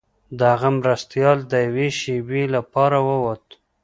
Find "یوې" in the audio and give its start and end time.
1.67-1.87